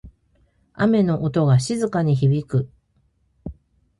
[0.73, 2.67] 雨の音が静かに響く。